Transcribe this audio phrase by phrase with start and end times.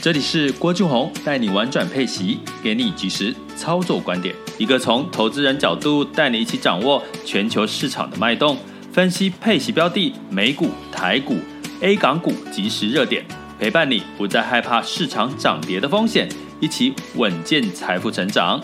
[0.00, 8.56] 这里是郭俊宏带你玩转配息，给你及时操作观点，一个从投资人角度带你一起掌握全球市场的脉动，
[8.92, 11.34] 分析配息标的、美股、台股、
[11.80, 13.26] A 港股即时热点，
[13.58, 16.28] 陪伴你不再害怕市场涨跌的风险，
[16.60, 18.62] 一起稳健财富成长。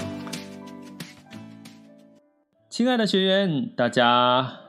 [2.70, 4.60] 亲爱的学员，大家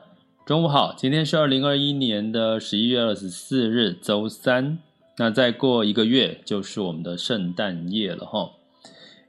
[0.44, 4.78] 中午好，今天是二零二一年的十一月二十四日，周三。
[5.18, 8.50] 那再过一个月就是我们的圣诞夜了哈，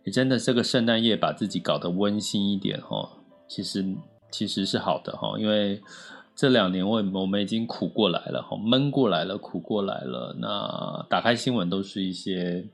[0.04, 3.10] 也真的这个圣诞夜把自己搞得温馨一点哈，
[3.48, 3.86] 其实
[4.30, 5.82] 其实是好的哈，因为
[6.36, 10.36] 这两年我我们已经苦过来了哈，闷过来了，苦过来了。
[10.40, 12.68] 那打开新闻都是一些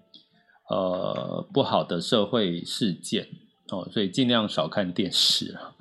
[0.69, 3.27] 呃不好的社会事件
[3.69, 5.75] 哦，所以尽量少看电视啊。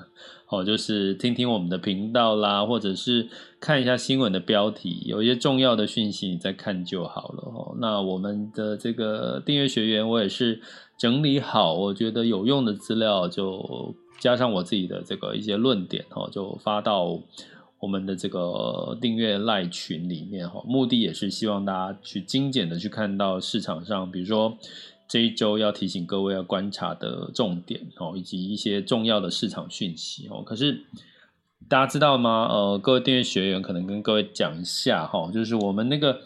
[0.53, 3.27] 哦，就是听听我们的频道啦，或者是
[3.59, 7.75] 看一下新闻的标题，有一些重要的讯息你再看就好了哦。
[7.81, 10.61] 那我们的这个订阅学员，我也是
[10.99, 17.19] 整理好，我觉得有用的资料，就加上我自己的这个一些论点哦，就发到
[17.81, 20.63] 我们的这个订阅赖群里面哈。
[20.67, 24.59] 目的也是希望大家去精简的去看到市场上，比如说。
[25.13, 30.43] 这一周要提醒各位要观察的重点哦，以及一些重要的市场讯息哦。
[30.43, 30.87] 可是
[31.69, 32.49] 大家知道吗？
[32.51, 36.19] 呃，各位订阅学员可能跟各位讲一下哈，就是我们那个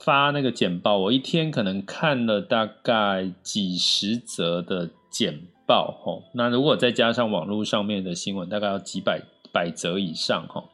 [0.00, 6.22] 发那个简报，我一天可能看了大概几十则的简报哈。
[6.32, 9.20] 那如果再加上网络上面的新闻，大概要几百
[9.52, 10.64] 百则以上哈。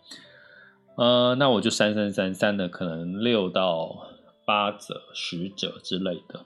[0.95, 4.07] 呃，那我就删删删删的，可能六到
[4.47, 6.45] 八则、十则之类的。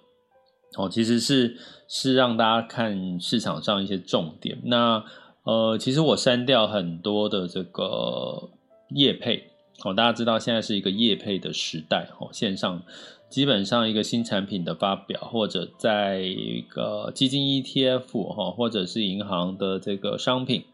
[0.76, 1.56] 哦，其实是
[1.86, 4.58] 是让大家看市场上一些重点。
[4.64, 5.04] 那
[5.44, 8.50] 呃，其实我删掉很多的这个
[8.90, 9.50] 业配。
[9.84, 12.08] 哦，大家知道现在是一个业配的时代。
[12.20, 12.82] 哦，线上
[13.28, 20.64] 基本上一个新产品的发表，或者在一个基金 ETF 哈，或者是银行的这个商品，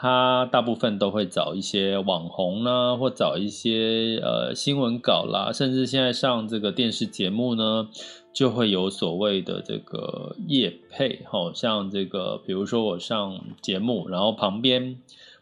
[0.00, 7.88] 他大部分都会找一些网红啦，或找一些呃新闻稿啦，甚至现在上这个电视节目呢。
[8.30, 14.96] 就会有所谓的这个业配，好像这个，比如说我上节目，然后旁边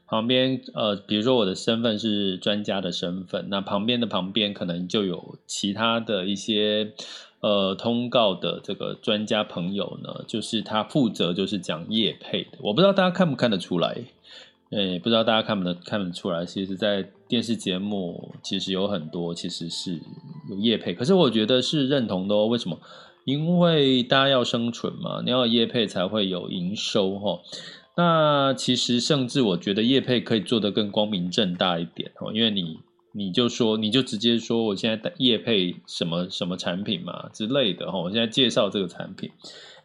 [0.07, 6.93] 旁边呃，比如说我的身份是专家的身份，那旁边的旁边可能就有其他的一些
[7.41, 14.05] 呃通告的这个专家朋友呢，就是他负责就是讲业配的，我不知道大家看不看得出来。
[14.71, 20.01] 诶，不知道大家看不能看得出来，其实，在电视节目其实有很多其实是
[20.51, 22.47] 有业配，可是我觉得是认同的哦。
[22.47, 22.77] 为什么？
[23.25, 27.41] 因为大家要生存嘛，你要业配才会有营收哈。
[27.97, 32.81] 那其实甚至我觉得业配可以做得更光明正大一点哦，因为你
[33.13, 39.31] 你就说你就直接说我现在业配什么什么产品嘛之类的哈，我现在介绍这个产品，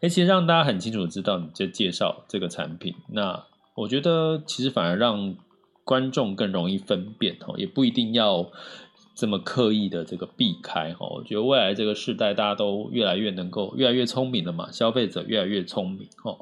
[0.00, 3.44] 诶，其实让大家很清楚知道你在介绍这个产品那。
[3.74, 5.34] 我觉得其实反而让
[5.84, 8.50] 观众更容易分辨哈，也不一定要
[9.16, 11.06] 这么刻意的这个避开哈。
[11.08, 16.38] 我觉得未来这个时代，大家都越来越能够越来越聪明了嘛，消费者越来越聪明哦。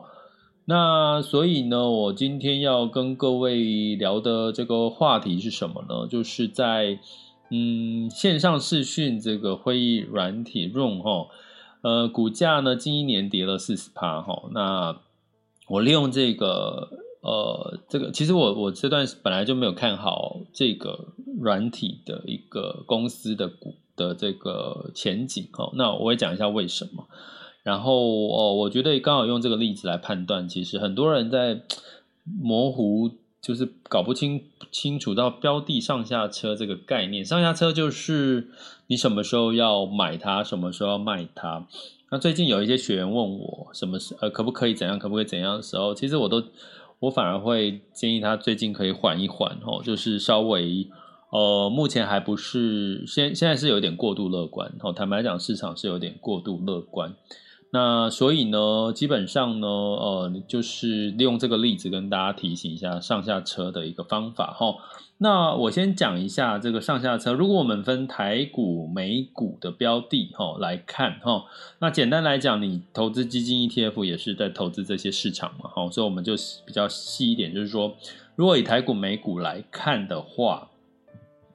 [0.64, 6.08] 那所以呢，我今天要跟各位聊的这个话题是什么呢？
[6.08, 6.98] 就是在
[7.50, 11.28] 嗯线上视讯这个会议软体 Zoom 哈，
[11.82, 14.50] 呃股价呢近一年跌了四十趴哈。
[14.52, 14.98] 那
[15.68, 16.90] 我利用这个。
[17.22, 21.08] 呃，这个其实我我这段本来就没有看好这个
[21.38, 25.70] 软体的一个公司的股的这个前景哦。
[25.74, 27.06] 那我也讲一下为什么。
[27.62, 27.92] 然后
[28.28, 31.60] 哦，我觉得刚好用这个例子来判断，其实很多人在
[32.24, 33.10] 模糊，
[33.42, 34.42] 就是搞不清
[34.72, 37.22] 清楚到标的上下车这个概念。
[37.22, 38.48] 上下车就是
[38.86, 41.66] 你什么时候要买它，什么时候要卖它。
[42.10, 46.42] 那最近有一些学员问我，什么是呃可不可以怎样，可不可以怎样的时候，其实我都。
[47.00, 50.86] 我反而会建议他最近可以缓一缓哦，就是稍微
[51.30, 54.92] 呃，目前还不是现现在是有点过度乐观哦。
[54.92, 57.14] 坦白讲，市场是有点过度乐观。
[57.72, 64.74] 那所以呢，基本上呢，呃，就是利用这个例子跟大家提醒一下上下车的一个方法哈。
[65.18, 67.32] 那我先讲一下这个上下车。
[67.32, 71.44] 如果我们分台股、美股的标的哈来看哈，
[71.78, 76.34] 那简单来讲，你投资基金 ETF 也是在投资这些市场嘛哈，所以我们就
[76.66, 77.94] 比较细一点，就是说，
[78.34, 80.70] 如果以台股、美股来看的话，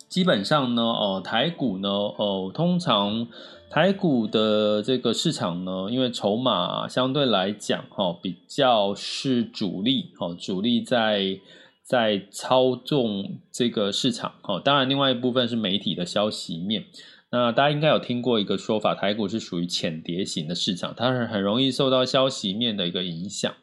[0.07, 3.27] 基本上呢，呃，台股呢，呃，通常。
[3.75, 11.41] 台股的这个市场呢，因为筹码相对来讲，哈，比较是主力，哈，主力在
[11.83, 16.85] 在操纵这个市场，哈，当然另外一部分是媒体的消息面。
[17.31, 23.53] 那大家应该有听过一个说法，台股是属于浅碟型的市场，它是很容易受到消息面的一个影响，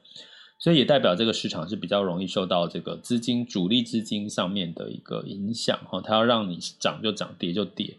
[0.58, 7.96] 所以也代表这个市场是比较容易受到这个资金主力资金上面的一个影响，哈，它要让你涨就涨，跌就跌。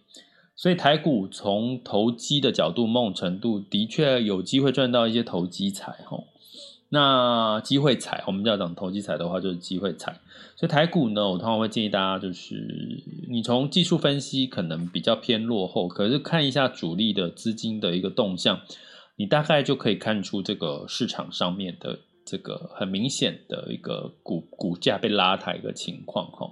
[0.56, 6.24] 所以台股从投机的角度，某种程度的确有机会赚到一些投机财哈。
[6.90, 10.20] 那机会财，我们要讲投机财的话，就是机会财。
[10.56, 18.62] 所以台股呢，我通常会建议大家，就是你从技术分析可能比较偏落后，可是看一下主力的资金的一个动向，
[19.16, 26.52] 你大概就可以看出这个市场上面的这个很明显的一个股股价被拉抬的情况哈。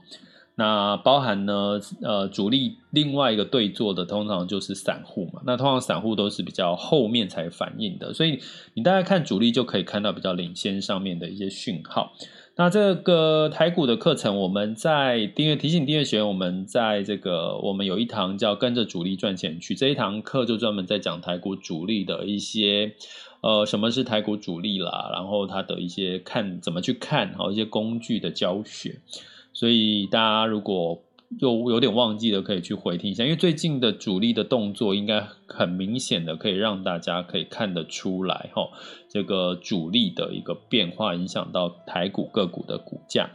[0.62, 5.42] 那包含呢，呃，主力另外一个对做的，通常就是散户嘛。
[5.44, 8.40] 那通常散户都是比较后面才反应的，所以
[8.76, 12.14] 你大概看主力就可以看到比较领先上面的一些讯号。
[12.58, 22.94] 那这个台股的课程，我们在订阅提醒订阅学员，我们在这个我们有一堂叫跟着主力赚钱去，这一堂课就专门在讲台股主力的一些，
[23.42, 29.00] 呃，什么是台股主力啦，然后它的一些看怎么去看，好一些工具的教学。
[29.54, 31.02] 所以大家如果
[31.40, 38.68] 又有点忘记了，可以去回听一下，因为最近的主力的动作应该很明显的可以让大家可以看得出来，哈，
[39.08, 43.30] 这个主力的一个变化影响到台股个股的股价。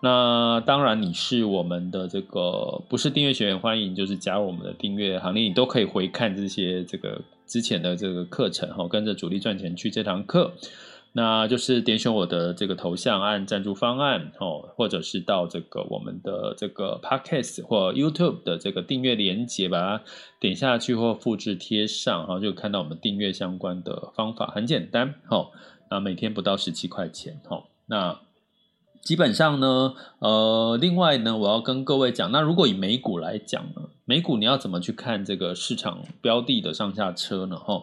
[0.00, 10.54] 那当然，你是我们的这个不是订阅学员，欢迎就是加入我们的订阅行列，你都可以回看这些这个之前的这个课程，哈，跟着主力赚钱去这堂课。
[11.14, 20.04] 那就是点选我的这个头像，按赞助方案哦，或者是到这个我们的这个 Podcast 或 YouTube 的这个订阅连接，把它
[20.40, 25.50] 点下去或复制贴上，然后就看到我们订阅相关的方法，很简单哦。
[25.90, 27.64] 那每天不到十七块钱哦。
[27.84, 28.18] 那
[29.02, 37.58] 基本上呢，呃，另外呢，我要跟各位讲，那如果以美股来讲呢，美股你要怎么去看这个市场标的的上下车呢？
[37.58, 37.82] 哈。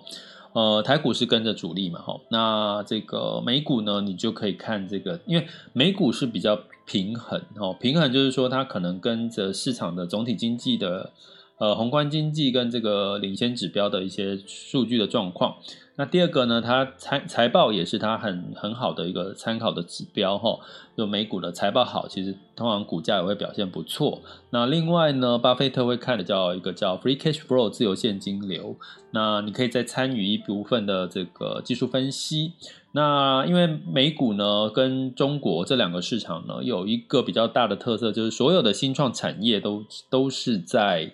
[0.54, 11.12] 呃，台股是跟着主力嘛，哈，那这个美股呢，你就可以看这个，因为美股是比较平衡，哈，平衡就是说它可能跟着市场的总体经济的，
[11.60, 15.58] 呃，宏观经济跟这个领先指标的一些数据的状况。
[15.98, 20.58] 那第二个呢，它财财报也是它很很好的一个参考的指标哈。
[20.96, 24.22] 就美股的财报好，其实通常股价也会表现不错。
[24.52, 28.78] 那另外呢，巴菲特会看的叫一个叫 free cash flow 自由现金流。
[29.12, 32.54] 那你可以再参与一部分的这个技术分析。
[32.94, 41.12] 那因为美股呢跟中国这两个市场呢有一个比较大的特色，就是所有的新创产业都都是在。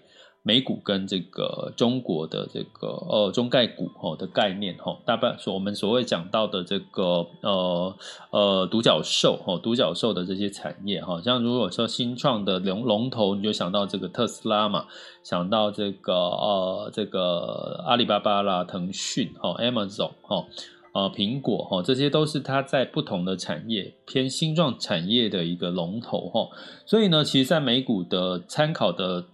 [0.48, 7.96] 美股跟这个中国的这个呃中概股吼的概念吼，大半所我们所谓讲到的这个呃
[8.30, 14.86] 呃独角兽吼独角兽的这些产业哈，像如果说新创的龙龙头，你就想到这个特斯拉嘛，
[15.24, 20.46] 想到这个呃这个阿里巴巴啦、腾讯哈、Amazon 哈、
[20.94, 26.50] 呃苹果哈，这些都是它在不同的产业偏新创产业的一个龙头哈，
[26.86, 29.25] 所以呢，其实在美股的参考的。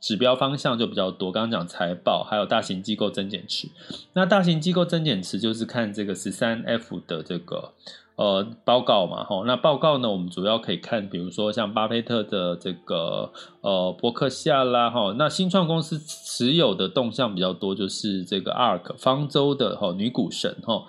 [0.00, 3.68] 指标方向就比较多，刚刚讲财报，还有大型机构增减持。
[4.12, 7.72] 那大型机构增减持就是看这个十三 F 的这个
[8.16, 9.44] 呃报告嘛，吼。
[9.44, 15.14] 那报告呢，我们主要可以看，比如说像巴菲特的这个呃伯克夏啦，哈。
[15.18, 20.84] 那新创公司持有的动向比较多，就是这个 ARK 方舟的哈女股神哈。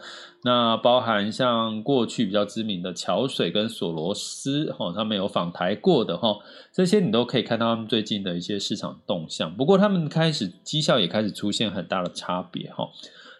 [0.45, 6.37] 那包含像过去比较知名的桥水跟索罗斯，哈，他们有访台过的哈，
[6.71, 9.51] 这些你都可以看到他们最近的一些市场动向。
[9.55, 12.87] 不过他们开始绩效也开始出现很大的差别哈。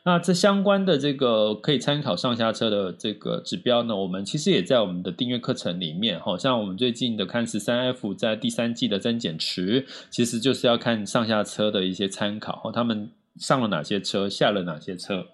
[0.03, 6.35] 那这相关的这个可以参考上下车的这个指标呢，我们其实也在我们的订阅课程里面哈。
[6.35, 15.27] 像我们最近的看十三 F 在第三季的增减持，其实就是要看上下车的一些参考哈，他们上了哪些车，下了哪些车。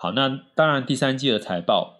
[0.00, 1.98] 好，那当然第三季的财报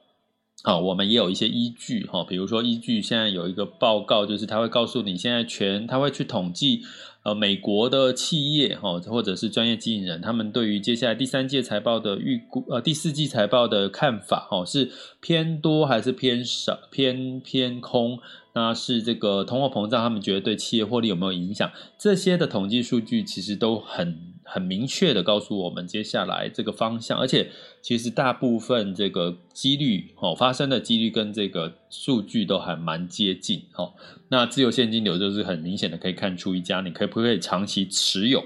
[0.62, 6.82] 好，我们也有一些依据哈，比如说依据现在有一个报告，就是他会告诉你现在全他会去统计。
[7.24, 14.90] 呃，美国的企业哈，或者是专业经理人，他们对于接下来第三季财报的预估，呃，第四季财报的看法，哈，是
[15.20, 18.20] 偏多还是偏少，偏偏空？
[18.54, 21.70] 那是这个通货膨胀，他们觉得对企业获利有没有影响？
[21.98, 24.38] 这些的统计数据其实都很。
[24.50, 33.94] 很明确的告诉我们接下来这个方向，而且其实大部分这个几率哦，发生的几率跟这个数据都还蛮接近哦。
[34.28, 38.44] 那自由现金流就是很明显的可以看出一家你可不可以长期持有。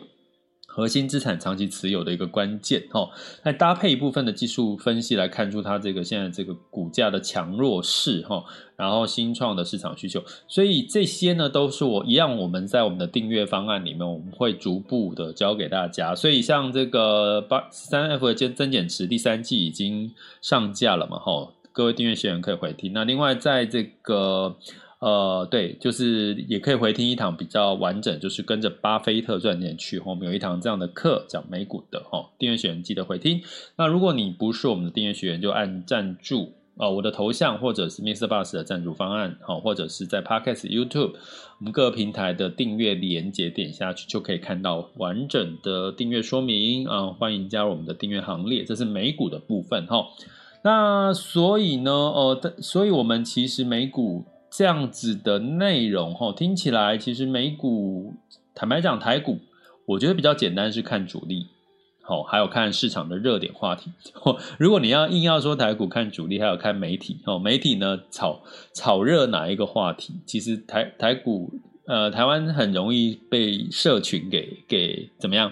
[0.74, 3.10] 核心资产长期持有的一个关键哈，
[3.44, 8.42] 那搭配一部分的技术分析来看出它这个现在这个股价的强弱势哈，
[8.74, 16.14] 然后新创的市场需求，所以这些呢都是我一样，我们在我们的订阅方案里面我们会逐步的教给大家。
[16.14, 22.94] 所以像这个八三 F 的增减持第三季已经上架了嘛哈，各位订阅学员可以回听。
[22.94, 24.56] 那另外在这个。
[25.02, 30.00] 呃，对，就是也可以回听一堂比较完整，就是跟着巴菲特赚钱去。
[30.06, 33.42] 我们有一堂这样的课讲美股的哈，订阅学员记得回听。
[33.76, 41.14] 那如果你不是我们的订阅学员，就按赞助呃，我的头像或者是 miss Bus 的赞助方案，好，或者是在 Podcast、YouTube
[41.58, 47.08] 我们各个平台的订阅连接点下去，就可以看到完整的订阅说明啊。
[47.08, 50.06] 欢迎加入我们的订阅行列，这是美股的部分哈。
[50.62, 54.26] 那所以呢，呃，所以我们其实美股。
[54.54, 58.14] 这样子的内容哈，听起来其实美股，
[58.54, 59.38] 坦白讲台股，
[59.86, 61.46] 我觉得比较简单是看主力，
[62.02, 63.90] 好，还有看市场的热点话题。
[64.60, 68.42] 如果你要硬要说台股看主力，还有看媒体，哦，媒体呢炒
[68.74, 70.12] 炒热哪一个话题？
[70.26, 71.50] 其实台台股，
[71.86, 75.50] 呃，台湾很容易被社群给给怎么样？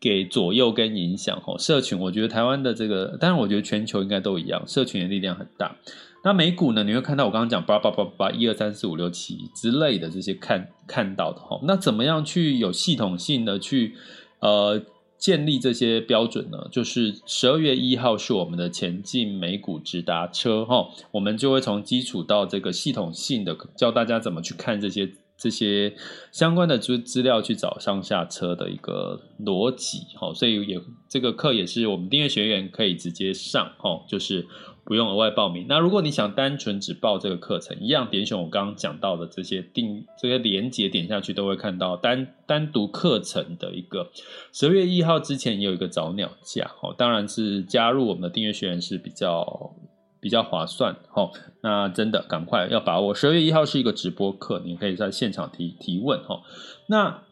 [0.00, 1.40] 给左右跟影响。
[1.40, 5.76] 哈，社群，我觉得台湾的这个，当然我觉得全球应该都一样，社群的力量很大。
[6.24, 6.82] 那美股呢？
[6.82, 11.60] 你会看到我刚刚讲八八八八一二三四五六七之类的这些看看到的哈。
[11.62, 13.94] 那怎么样去有系统性的去
[14.40, 14.82] 呃
[15.16, 16.68] 建立这些标准呢？
[16.72, 25.94] 就是十二月一号是我们的前进美股直达车哈，我们就会从基础到这个系统性的教大家怎么去看这些这些
[26.30, 30.34] 相关的资资料去找上下车的一个逻辑哈。
[30.34, 30.78] 所以也
[31.08, 34.46] 这个课也是我们订阅学员可以直接上哈，就是。
[34.84, 35.66] 不用额外报名。
[35.68, 44.10] 那如果你想单纯只报这个课程，一样点选我刚刚讲到的这些订这些连结，点下去都会看到单单独课程的一个
[44.50, 49.74] 十月一号之前也有一个早鸟价哦，当然是加入我们的订阅学员是比较
[50.20, 51.30] 比较划算哦。
[51.60, 56.42] 那真的赶快要把握，十二月一号是一个直播课，你可以在现场提提问哦。
[56.86, 57.22] 那。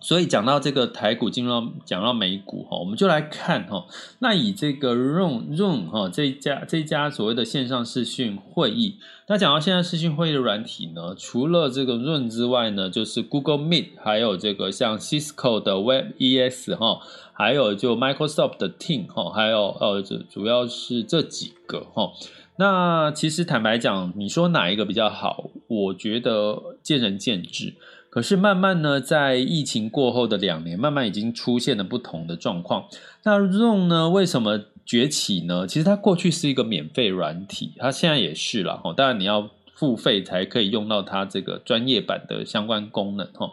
[0.00, 3.86] 所以讲到这个台股进入到讲到美股哈，我们就来看哈。
[4.20, 8.96] 那以这个 Zoom Zoom 哈这一家这一家所谓的线上视讯会议，
[9.28, 17.00] 那讲到现在视讯会议的软体呢，除了这个 Zoom 之外呢，就是 Google Meet，还有这个像 Cisco 的 WebEx 哈，
[17.34, 22.12] 还有就 Microsoft 的 Team 哈，还有呃这主要是这几个哈。
[22.56, 25.50] 那其实坦白讲，你说哪一个比较好？
[25.66, 27.74] 我觉得见仁见智。
[28.10, 32.86] 可是慢慢呢，在疫情过后的两年，慢慢已经出现了不同的状况。
[33.22, 35.64] 那 Zoom 呢，为什么崛起呢？
[35.66, 38.92] 其实它过去是一个免费软体，它现在也是了哈。
[38.92, 43.52] 当然你要付费才可以用到它这个专业版的相关功能哈。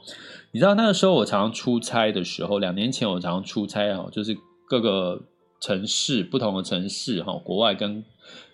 [0.51, 4.35] 你知道那个时候我常常出差的时候，两年前我常常出差哈，就是
[4.67, 5.21] 各个
[5.61, 8.03] 城市，不同的城市哈，国外跟。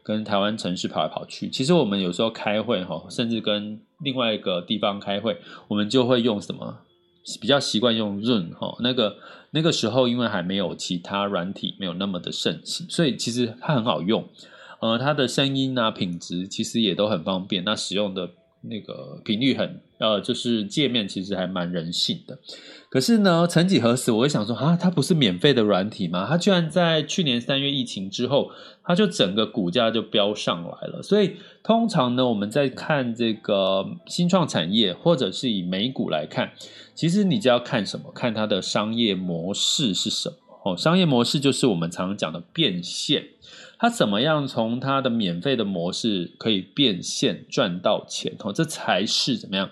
[0.03, 5.37] 跟台湾城市跑来跑去，其实我们有时候开会哈，甚至跟另外一个地方开会，
[5.69, 6.79] 我们就会用什么？
[7.39, 8.75] 比较习惯用 Zoom 哈。
[8.81, 9.15] 那个
[9.51, 14.27] 那个时候，因为还没有其他软体没有那么的盛行，所以其实它很好用。
[14.81, 18.29] 呃，它的声音啊品质其实也都很方便，那使用的
[18.63, 22.37] 那个频率很呃，就是界面其实还蛮人性的。
[22.93, 26.27] 可是呢，曾几何时，我会想说啊，它不是免费的软体吗？
[26.29, 28.51] 它居然在去年三月疫情之后，
[28.83, 31.01] 它就整个股价就飙上来了。
[31.01, 36.51] 所以通常呢，我们在看这个新创产业，或者是以美股来看，
[36.93, 38.11] 其实你就要看什么？
[38.13, 40.35] 看它的商业模式是什么？
[40.63, 43.23] 哦，商业模式就是我们常常讲的变现，
[43.79, 48.35] 它怎么样从它的免费的模式可以变现赚到钱？
[48.41, 49.71] 哦，这才是怎么样？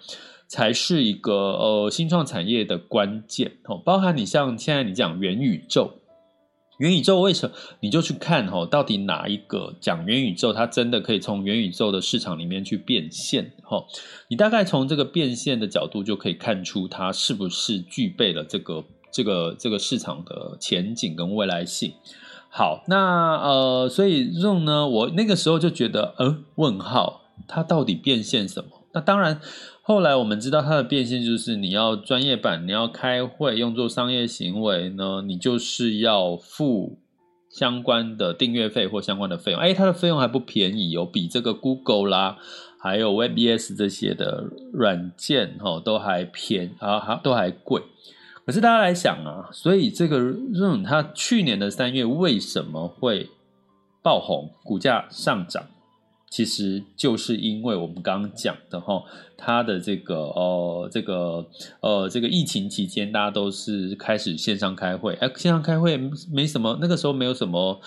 [0.51, 5.93] 才是一个呃新创产业的关键哦，包含你像现在你讲元宇宙，
[6.77, 13.85] 元宇宙为什么你就去看哦，到底哪一个讲元宇宙，它真的可以从元宇宙的市场里面去变现哈？
[14.27, 21.93] 你大概从这个变现的角度就可以看出它是不是具备了这个这个这个市场的前景跟未来性。
[22.49, 28.81] 好，那呃，所以 Zoom 呢，我那个时候就觉得，呃，问号，它到底变现什么？
[28.93, 29.39] 那当然，
[29.91, 36.97] 后来我们知道它的变现就是你要专业版，你要开会用作商业行为呢，你就是要付
[37.49, 39.59] 相关的订阅费或相关的费用。
[39.59, 42.37] 哎，它的费用还不便宜，有比这个 Google 啦，
[42.79, 47.81] 还有 WebEx 这些的软件哈都还便啊，还都还贵。
[48.45, 53.29] 可是大家来想啊，所以这个 Zoom 它去年的三月为什么会
[54.01, 55.65] 爆红，股价上涨？
[56.31, 59.03] 其实就是因为我们刚刚讲的哈，
[59.37, 61.45] 它的这个呃这个
[61.81, 65.99] 呃这个疫情期间，大家都是开始线上开会，哎，线上开会
[66.31, 67.81] 没什么，那个时候没有什么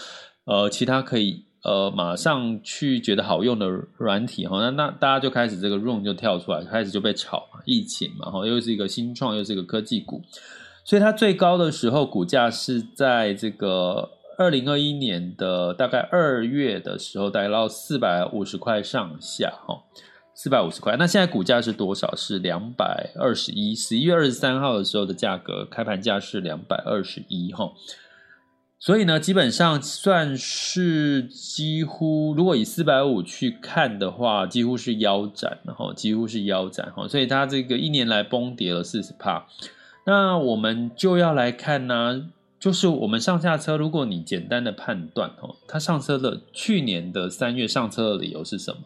[0.44, 10.20] 呃其他可以呃马上去觉得好用的软体哈，那那大家就开始这个 Room 就跳出来，开始就被炒疫情嘛哈，又是一个新创，又是一个科技股，
[10.84, 14.10] 所以它最高的时候股价是在这个。
[14.37, 19.83] 二零二一年的大概二月的时候，大概到四百五十块上下，哈，
[20.35, 20.97] 四百五十块。
[20.97, 22.14] 那现在股价是多少？
[22.17, 23.75] 是两百二十一。
[23.75, 27.73] 十一月二十三号的时候的价格，开盘价是两百二十一，哈。
[28.79, 37.09] 所以呢，基本上算是几乎，如果以四百五去看的话，几乎是腰斩，然后几乎是腰斩，哈。
[37.09, 39.47] 所以它这个一年来崩跌了四十趴。
[40.07, 42.31] 那我们就要来看呢。
[42.64, 48.80] 就是我们上下车，如果你简单的判断哦，他上车的去年的三月上车的理由是什么？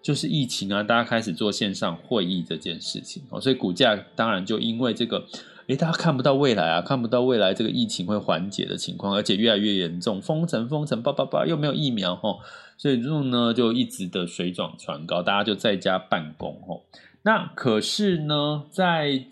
[0.00, 5.26] 就是疫情啊，大家开始做线上会议这件事情哦，所以股价当然就因为这个，
[5.66, 12.38] 诶，大家看不到未来啊，看不到未来这个疫情会缓解的情况，而且越来越严重，封城封城，叭叭叭，又没有疫苗哈，
[12.76, 16.82] 所以这种呢就一直的水涨船高，大家就在家办公哦。
[17.22, 19.24] 那可是呢，在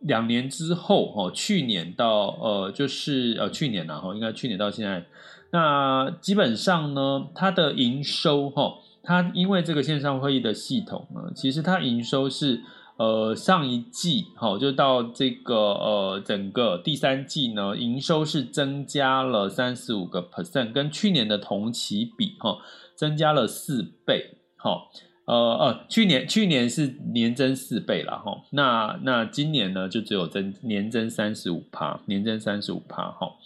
[0.00, 5.04] 两年之后，哦，去年到呃，就是呃，去年然后应该去年到现在，
[5.50, 12.62] 那基本上呢，它的营收，哈，它因为这个线上会议的系统呢，其实它营收是
[12.96, 22.58] 呃上一季，哈，就到这个呃整个第三季呢，营收是增加了三十五个 percent，跟去年的同期比，哈，
[22.94, 24.82] 增加了四倍，哈。
[25.28, 33.36] 呃呃，去年去年是年增四倍了哈，那那今年呢就只有增年增三十五趴，年增三十五趴哈。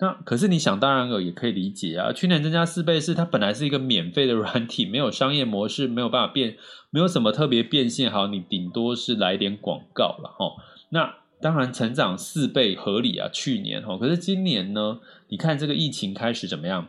[0.00, 2.12] 那可是你想当然了，也可以理解啊。
[2.12, 6.56] 去年增加四倍是它本来是一个免费的软体，没有商业模式，没有办法变，
[6.90, 10.56] 没有什么特别变现，好，你顶多是来点广告了哈。
[10.90, 13.96] 那当然成长四倍合理啊，去年哈。
[13.96, 16.88] 可是今年呢，你看这个疫情开始怎么样？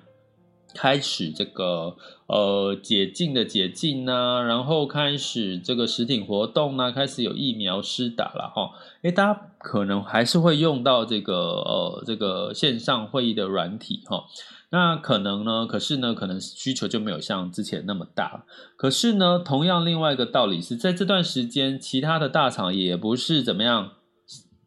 [0.73, 1.95] 开始这个
[2.27, 8.71] 呃解禁的解禁呐、然后开始这个实体活动呢、啊，开始有疫苗施打了哈。
[9.01, 14.25] 诶，大家可能还是会用到这个呃这个线上会议的软体哈。
[14.71, 18.45] 那可能呢，可是呢，可能需求就没有像之前那么大。
[18.77, 23.93] 可是呢，同样另外一个道理是在这段时间，其他的大厂也不是怎么样，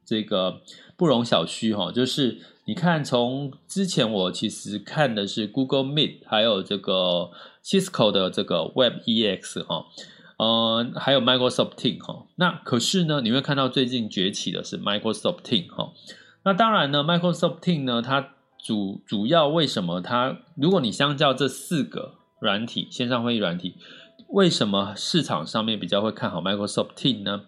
[0.04, 0.60] 这个
[0.96, 2.40] 不容小觑哈，就是。
[2.64, 7.30] 你看，从之前我其实看的是 Google Meet，还有这个
[7.64, 9.86] Cisco 的这个 WebEx 哈，
[10.38, 12.24] 呃，还有 Microsoft Teams 哈。
[12.36, 15.92] 那可是呢，你会看到最近崛起的是 Microsoft Teams 哈。
[16.44, 23.74] 那当然呢，Microsoft Team 呢，它主主要为什么它，如果你相较这四个软体线上会议软体，
[24.28, 27.42] 为什么市场上面比较会看好 Microsoft Team 呢？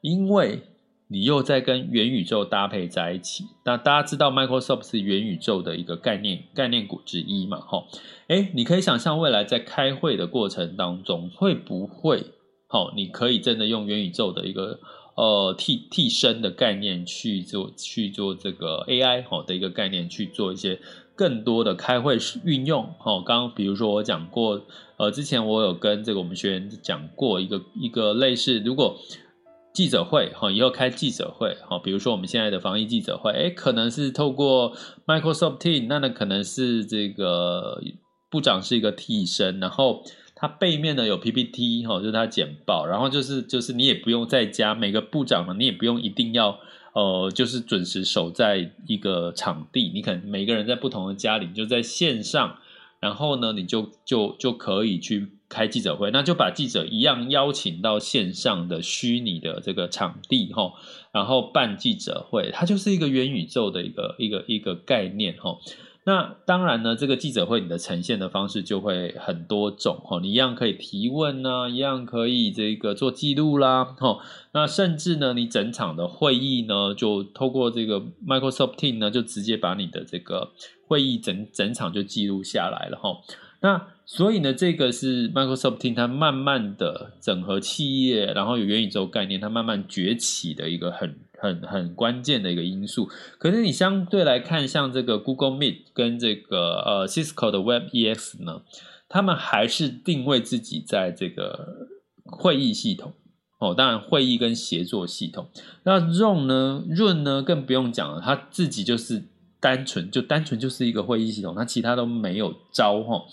[0.00, 0.62] 因为
[1.12, 7.58] 你又在跟元宇宙搭配在一起，那大家知道 Microsoft 是元宇宙的一个概念概念股之一嘛？
[7.60, 7.84] 哈，
[8.28, 12.24] 诶，你可以想象未来在开会的过程当中，会不会，
[12.66, 14.80] 好，你可以真的用元宇宙的一个
[15.14, 20.80] 呃替替身的概念去做去做这个 AI 好的一个概念去做一些
[21.14, 22.88] 更多的开会运用。
[22.98, 24.62] 好，刚刚比如说我讲过，
[24.96, 28.96] 呃，之前我有跟这个我们学员讲过一个一个类似，如果
[29.72, 37.82] 记者会哈，以后开记者会哈，比如说我们现在的防疫记者会，诶，可能是透过 Microsoft Teams，那呢可能是这个
[38.30, 40.04] 部长是一个替身，然后
[40.34, 46.58] 他背面呢有 PPT 哈，就是他简报，然后就是就是你也不用在家，每个部长呢你也不用一定要
[46.94, 52.58] 呃就是准时守在一个场地，你可能每个人在不同的家里，就在线上，
[53.00, 55.38] 然后呢你就就就可以去。
[55.52, 60.72] 开记者会，那就把记者一样邀请到线上的虚拟的这个场地哈，
[61.12, 65.58] 然后办记者会，它就是一个元宇宙的一个一个一个概念哈。
[66.04, 74.18] 那当然呢，这个记者会你的呈现的方式就会很多种哈，你一样可以提问呐，一样可以这个做记录啦，哈，
[74.52, 80.50] 那甚至呢，你整场的会议呢，就透过这个 Microsoft Team 呢，就直接把你的这个
[80.88, 83.20] 会议整整场就记录下来了哈。
[83.62, 91.16] 那所以呢，这个是 Microsoft 听它慢慢的整合企业，然后有元宇宙概念，它慢慢崛起的一个很。
[91.42, 93.08] 很很关键的一个因素，
[93.40, 98.62] 可是你相对来看，像这个 Google Meet 跟这个呃 Cisco 的 WebEx 呢，
[99.08, 101.88] 他们还是定位自己在这个
[102.22, 103.14] 会议系统
[103.58, 105.48] 哦，当然会议跟协作系统。
[105.82, 109.24] 那 Zoom 呢，Zoom 呢更不用讲了，他自己就是
[109.62, 113.26] 单纯就单纯就是一个会议系统，它其他都没有招哈。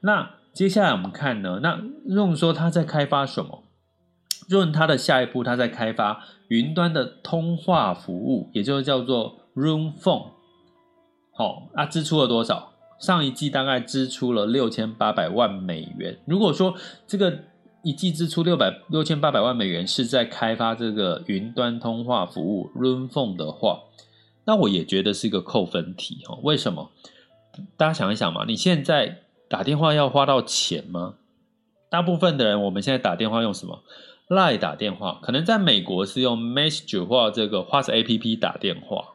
[0.00, 3.62] 那接下来我们看呢，那用说他在开发什么
[4.48, 10.30] ？Zoom 它的下一步，它在开发云端的通话服务，也就是叫做 Room Phone。
[11.32, 12.72] 好，啊，支出了多少？
[12.98, 16.18] 上一季大概支出了六千八百万美元。
[16.24, 16.74] 如果说
[17.06, 17.44] 这个
[17.84, 23.80] 一季支出六百六千八百万美元是在开发这个云端通话服务 Room Phone 的话，
[24.46, 26.38] 那我也觉得是一个扣分题哦。
[26.42, 26.90] 为什么？
[27.76, 31.14] 大家想一想嘛，你现在打电话要花到钱吗？
[31.90, 33.82] 大部分的人，我们现在打电话用什么？
[34.28, 39.14] 赖打电话，可能在美国是用 Message 或这个 WhatsApp APP 打电话，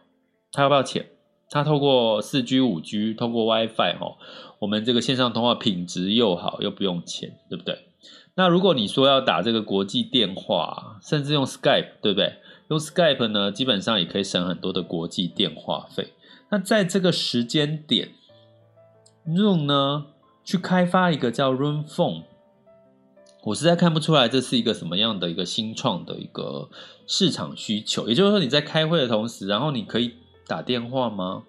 [0.51, 1.05] 它要不要钱？
[1.49, 4.17] 它透过四 G、五 G，透过 WiFi 哈，
[4.59, 7.77] 我们这个线上通话品质又好，又不用钱，对不对？
[8.35, 12.35] 那如果你说要打这个国际电话，甚至用 Skype，对不对？
[12.71, 16.13] 用 Skype 呢，基本上也可以省很多的国际电话费。
[16.49, 18.11] 那在这个时间点
[19.27, 20.05] ，Zoom 呢，
[20.45, 22.23] 去开发一个叫 Room Phone，。
[23.43, 26.69] 我实在看不出来这是一个什么样的一个新创的一个
[27.05, 28.07] 市场需求。
[28.07, 30.13] 也就是说，你在开会的同时，然后你可以
[30.47, 31.43] 打电话吗？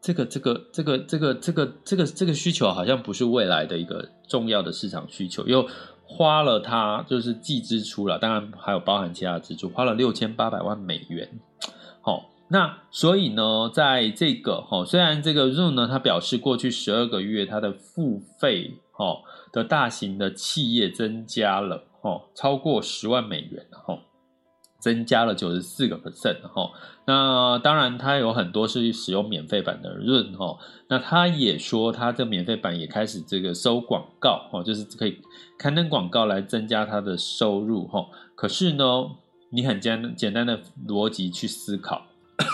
[0.00, 5.46] 这个、这个、这个、这个、这个、这个、这个需求好像不是未来的一个重要的市场需求。
[5.46, 5.68] 又
[6.10, 11.28] 花了它就是既支出了，当然还有包含其他的支出，花了六千八百万美元。
[12.00, 19.22] 好，那所以呢，在这个哈，虽然这个 Zoom 呢，它表示过去十二个月它的付费哈。
[19.52, 23.98] 的大型的企业增加了，哦，超过十万美元，哦，
[24.80, 26.72] 增加了九十四个 percent，哦，
[27.06, 35.20] 那当然，它有很多是使用免费版的润，哈，那他也说，他这免费版也开始这个收广告，哦，就是可以
[35.58, 38.84] 刊登广告来增加他的收入，哈，可是呢，
[39.50, 42.06] 你很简简单的逻辑去思考，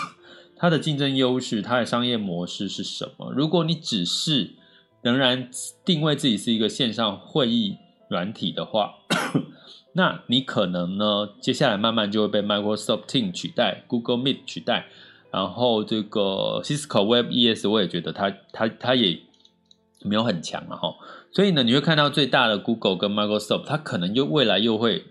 [0.57, 3.31] 它的竞争优势，它的商业模式是什么？
[3.31, 4.55] 如果你只是
[5.01, 5.49] 仍然
[5.85, 7.77] 定位自己是一个线上会议
[8.09, 8.95] 软体的话，
[9.97, 14.85] 那你可能呢，接下来慢慢就会被 Microsoft Teams 取代，Google Meet 取代，
[15.31, 19.19] 然后这个 Cisco Web ES 我也觉得它它它也
[20.03, 20.95] 没有很强了哈，
[21.31, 25.03] 所以呢，你会看到最大的 Google 跟 Microsoft，它可能又未来又会，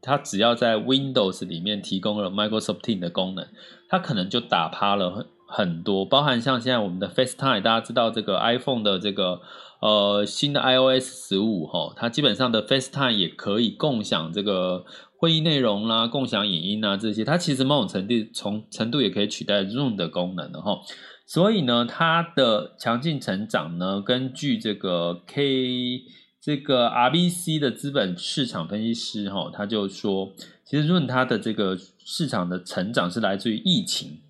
[0.00, 3.46] 它只要在 Windows 里面提供了 Microsoft Teams 的功能，
[3.90, 5.26] 它可能就打趴了很。
[5.46, 9.40] 很多，包含像现在我们的 FaceTime，大家知道这个 iPhone 的这个
[9.84, 14.86] 呃新的 iOS 十五哈，它基本上的 FaceTime 也可以共享这个
[15.18, 20.80] 会议内容啦，共享影音啊这些，它其实某种程度从程度也可以取代 Zoom 的功能的哈。
[21.26, 26.00] 所以呢，它的强劲成长呢，根据这个 K
[26.40, 30.32] 这个 RBC 的资本市场分析师哈，他就说，
[30.64, 34.20] 其实 Zoom 它的这个市场的成长是来自于疫情。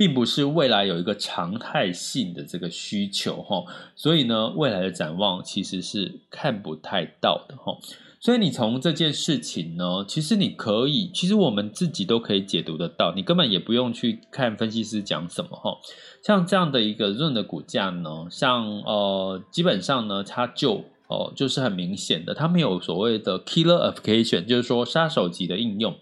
[0.00, 3.62] 并不是未来有一个常态性的这个需求哈，
[3.94, 7.76] 所以呢，未来的展望其实是看不太到的哈。
[8.18, 15.76] 所以你从这件事情呢，其实你可以，其实我们自己都可以解读得到，你根本也不用去看分析师讲什么哈。
[16.24, 25.94] 像这样的一个润的股价呢，像呃，基本上呢，它就哦、就是很明显的，它没有所谓的 killer application，就是说杀手级的应用。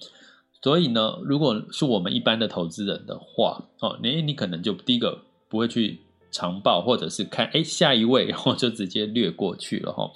[0.60, 10.10] 所以呢，如果是我们一般的投资人的话，哦，你你可能就第一个不会去长报，或者是看，哎，下一位，然 后就直接略过去了哈。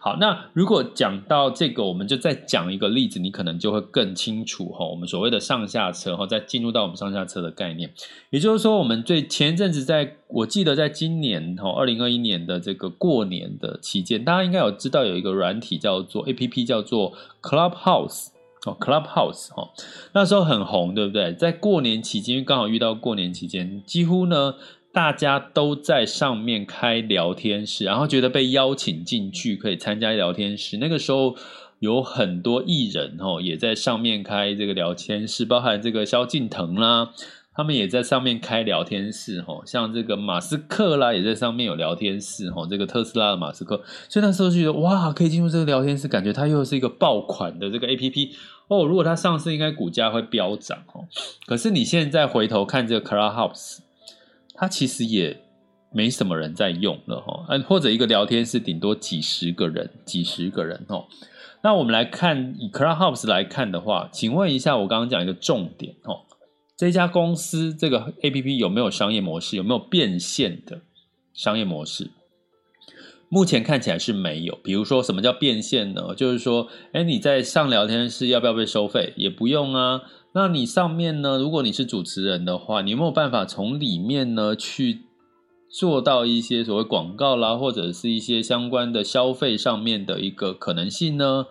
[0.00, 4.84] 好，那如果讲到这个，我们就再讲一个例子，你可能就会更清楚哈。
[4.84, 7.90] 我们所谓的上下车哈，再进入到我们上下车的概念，
[8.28, 18.33] 也就是说，我们最前一阵子在，我记得在今年哈，二零二一年的这个过年的期间，大家应该有知道有一个软体叫做 APP 叫做 Clubhouse。
[18.66, 19.70] 哦，Clubhouse 哦，
[20.12, 21.32] 那时候很红，对不对？
[21.34, 24.54] 在过年期间，因为刚好遇到过年期间，几乎呢
[24.92, 30.78] 大家都在上面开聊天室，然后觉得被邀请进去可以参加聊天室。
[30.78, 31.34] 那个时候
[31.80, 37.10] 有很多艺人哦，也在上面开这个聊天室，包含这个萧敬腾啦，
[37.56, 48.30] 他们也在上面开聊天室，吼，像这个马斯克啦，也在上面有聊天室，吼，这个特斯拉的马斯克，所以那时候就觉得哇，可以进入这个聊天室，感觉它又是一个爆款的这个 APP
[48.66, 48.84] 哦。
[48.84, 51.06] 如果它上市，应该股价会飙涨哦。
[51.46, 53.78] 可是你现在回头看这个 Clubhouse，
[54.54, 55.40] 它其实也
[55.92, 61.04] 没什么人在用了，哈，嗯，或者一个聊天室顶多几十个人，几十个人，哦。
[61.62, 66.22] 那我们来看以 Clubhouse 来看的话，请问一下，我刚刚讲一个重点，哦。
[66.84, 69.56] 这家公司这个 APP 有没有商业模式？
[69.56, 70.82] 有没有变现的
[71.32, 72.10] 商业模式？
[73.30, 74.58] 目前看起来是没有。
[74.62, 76.14] 比如说，什么叫变现呢？
[76.14, 79.14] 就是说，哎，你在上聊天室要不要被收费？
[79.16, 80.02] 也不用啊。
[80.34, 81.38] 那你上面呢？
[81.38, 85.06] 如果你是主持人的话，你有没有办法从里面呢去
[85.70, 91.46] 做到一些所谓广告啦，或者是一些相关的消费上面的一个可能性呢？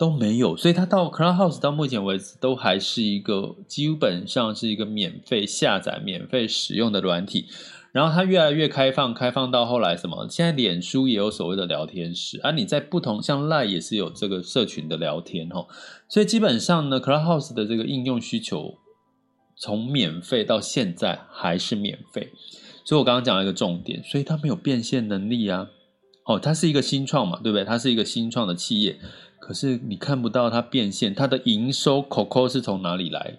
[0.00, 7.44] 都没有，所以它到 Clubhouse 到目前为止都还是一个基本上是一个免费下载、免费使用的软体。
[7.92, 10.26] 然后它越来越开放，开放到后来什么？
[10.30, 15.66] 现在脸书也有所谓的聊天室啊，你在不同像 Line 也是有这个社群的聊天哦。
[16.08, 18.78] 所以基本上呢，Clubhouse 的这个应用需求
[19.54, 22.32] 从免费到现在还是免费。
[22.86, 25.68] 所以我刚刚讲了一个重点，所以它没有变现能力啊。
[26.24, 27.64] 哦，它是一个新创嘛，对不对？
[27.64, 28.98] 它是一个新创的企业。
[29.40, 33.38] 可是你看不到它变现，它的营收口口是从哪里来？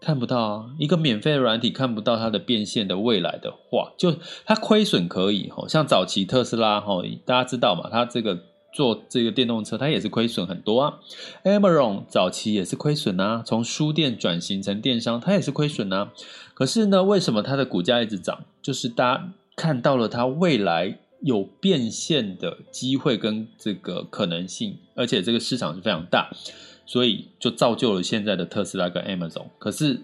[0.00, 0.66] 看不到啊！
[0.78, 8.38] 一个免费的软体看不到它的变现的未来的话，就它亏损可以哈，像早期特斯拉哈，大家知道嘛，它这个
[8.74, 10.98] 做这个电动车，它也是亏损很多啊。
[11.44, 16.12] Amazon 早期也是亏损啊，从书店转型成电商，它也是亏损啊。
[16.52, 18.44] 可是呢，为什么它的股价一直涨？
[18.60, 20.98] 就是大家看到了它未来。
[21.26, 26.30] 有变现的机会跟这个可能性，而且这个市场是非常大，
[26.86, 29.46] 所以就造就了现在的特斯拉跟 Amazon。
[29.58, 30.02] 可是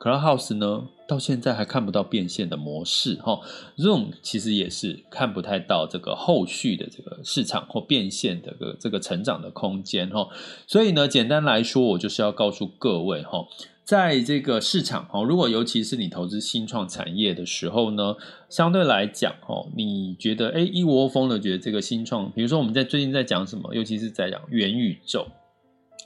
[0.00, 3.38] Clubhouse 呢，到现在还看不到变现的模式哈。
[3.78, 10.28] Zoom 其实也是看不太到这个后续的这个市场或变现的个这个成长的空间哈。
[10.66, 13.46] 所以呢，简单来说，我就是要告诉各位哈。
[13.92, 18.16] 在这个市场哦，如果尤其是你投资新创产业的时候呢，
[18.48, 25.26] 相对来讲哦，你觉得哎一窝蜂的觉得这个新创，比如说我们在最近在讲什么，尤其是在讲元宇宙，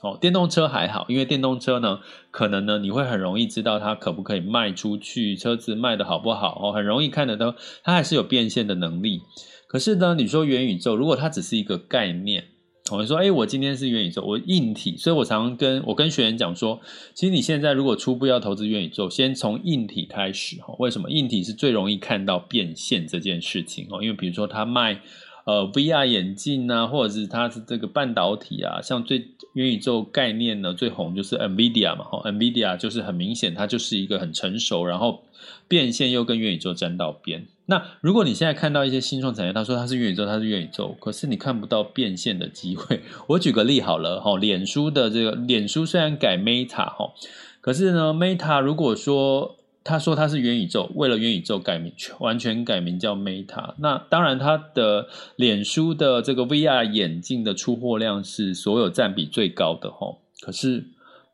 [0.03, 2.01] 哦，电动车还好，因为电动车呢，
[2.33, 9.21] 可能呢你会很容易知道它可不可以卖出去，车子卖的好不好哦，很容易看得到，它还是有变现的能力。
[9.69, 12.56] 可是呢，你说元宇宙，如果它只是一个概念。
[12.91, 16.81] 我们说，哎，我今天是元宇宙，我硬体，所以我常常跟我跟学员讲说，
[17.15, 20.75] 其实你现在如果初步要投资元宇宙，先从硬体开始哈。
[20.79, 21.11] 为什么？
[21.11, 25.01] 硬体是最容易看到变现这件事情哦，因为比如说他卖
[25.47, 29.19] 呃 VR 眼镜啊，或者是他是这个半导体啊，像最
[29.55, 35.25] 元宇宙概念呢最红就是 NVIDIA 嘛，哈，NVIDIA 就是很明显，它就是一个很成熟，然后
[35.67, 37.47] 变现又跟元宇宙沾到边。
[37.67, 43.03] 那如果你现在看到一些新创产业，他说他是元宇宙，他是元宇宙，可是你看不到变现的机会。
[43.27, 47.13] 我举个例好了，哈，脸书的这个脸书虽然改 Meta 哈，
[47.61, 60.85] 可是呢，Meta 如果说他说他是元宇宙，为了元宇宙改名，完全改名叫 Meta，那当然他的脸书的这个 VR 眼镜的出货量是所有占比最高的哈，可是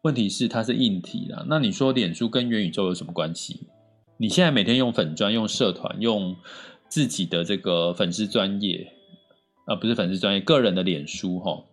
[0.00, 3.60] 问题是它是硬体啦，那你说脸书跟元宇宙有什么关系？
[4.16, 6.36] 你现在每天用粉专、用社团、用
[6.88, 8.92] 自己的这个粉丝专业，
[9.64, 11.64] 啊，不是粉丝专业，个人的脸书哈。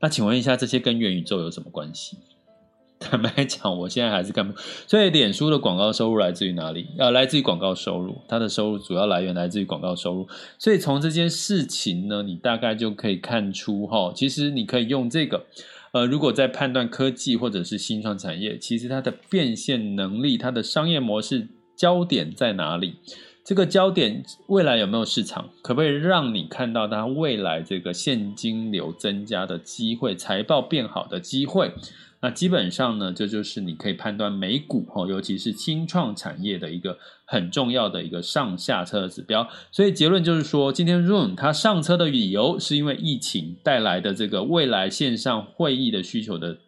[0.00, 2.16] 那请问一下，这些跟元宇宙有什么关系？
[2.98, 4.58] 坦白讲，我现在还是看不。
[4.86, 6.86] 所以，脸书的广告收入来自于哪里？
[6.98, 10.28] 啊，来自于广告收入，它的收入主要来源来自于广告收入。
[10.58, 15.46] 所以，从这件事情呢，你大概就可以看出哈，其实你可以用这个，
[15.92, 21.48] 呃，如果在判断科技或者是新创产业，其实它的变现能力、它的商业模式。
[21.76, 22.96] 焦点在哪里？
[23.44, 25.50] 这个焦点未来有没有市场？
[25.62, 31.72] 可不可以让你看到它未来这个现金流增加的机会、财报变好的机会？
[32.20, 39.48] 那基本上呢，这就是你可以判断美股哦，尤其是轻创产业的一个很重要的一个上下车的指标。
[39.72, 46.58] 所以结论就是说，今天 Zoom 它上车的理由是因为疫情带来的这个未来线上会议的需求的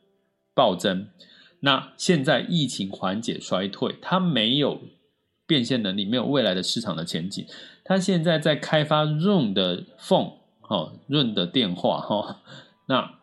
[0.56, 1.06] 暴增。
[1.64, 4.82] 那现在疫情缓解衰退，它没有
[5.46, 7.46] 变现能力，没有未来的市场的前景。
[7.82, 12.42] 它现在在开发 Zoom 的 Phone，哈，Zoom 的电话，哈，
[12.86, 13.14] 那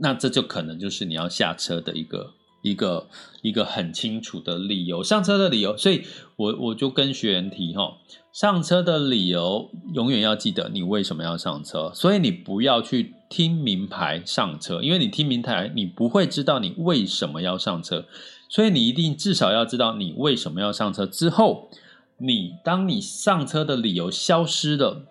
[0.00, 3.10] 那这就可能就是你要下车的一个一个
[3.42, 5.76] 一个很清楚的理由，上车的理由。
[5.76, 6.04] 所以
[6.36, 7.98] 我我就跟学员提，哈，
[8.32, 13.16] 上车的理由永远要记得你为什么要上车，所以你不要去。
[13.30, 18.04] 听名牌上车，因为你听名牌，你不会知道你为什么要上车。
[18.48, 21.06] 所以你一定至少要知道你为什么要上车。
[21.06, 21.70] 之后，
[22.18, 25.06] 你当你上车的理由消失了，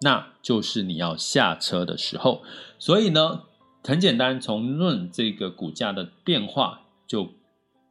[0.00, 2.42] 那就是你要下车的时候。
[2.80, 3.42] 所以呢，
[3.84, 7.30] 很简单，从论这个股价的变化，就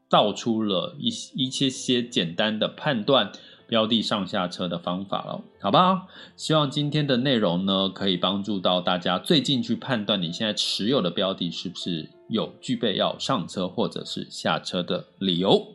[0.10, 3.32] 道出了一一些些简单的判断。
[3.68, 6.08] 标的上下车的方法了，好不好？
[6.36, 15.68] 希望今天的内容呢，可以帮助到大家最近去判断你现在持有的标的是不是有具备要上车或者是下车的理由。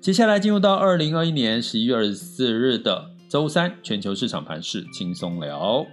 [0.00, 5.84] 接下来进入到二零二一年十一月二十四日的周三，全球市场盘势轻松聊。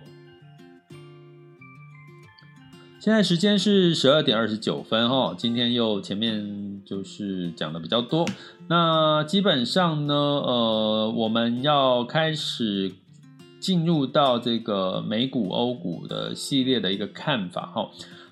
[3.05, 8.25] 现在时间是十二点二十九分哦，今天又前面就是讲的比较多，
[8.67, 12.91] 那基本上呢，呃，我们要开始
[13.59, 17.91] 进入到这个美股、欧股的系列的一个看法哈。